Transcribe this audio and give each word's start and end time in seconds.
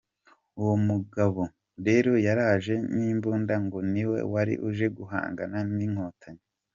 Uwo 0.61 0.75
mugabo 0.87 1.41
rero 1.87 2.11
yaraje 2.25 2.73
n’imbunda 2.95 3.55
ngo 3.65 3.77
niwe 3.91 4.19
wari 4.33 4.53
uje 4.67 4.87
guhangana 4.97 5.57
n’inkotanyi. 5.77 6.43